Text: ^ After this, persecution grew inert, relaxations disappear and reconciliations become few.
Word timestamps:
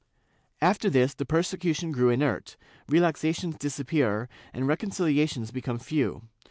^ 0.01 0.03
After 0.61 0.89
this, 0.89 1.13
persecution 1.13 1.91
grew 1.91 2.09
inert, 2.09 2.57
relaxations 2.89 3.57
disappear 3.59 4.29
and 4.51 4.67
reconciliations 4.67 5.51
become 5.51 5.77
few. 5.77 6.23